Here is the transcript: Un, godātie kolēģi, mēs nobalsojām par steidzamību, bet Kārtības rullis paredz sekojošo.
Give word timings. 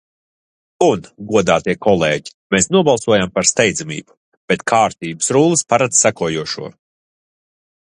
Un, 0.91 1.01
godātie 1.33 1.75
kolēģi, 1.87 2.33
mēs 2.55 2.69
nobalsojām 2.77 3.35
par 3.37 3.49
steidzamību, 3.51 4.17
bet 4.53 4.67
Kārtības 4.73 5.33
rullis 5.39 5.65
paredz 5.75 6.03
sekojošo. 6.07 6.75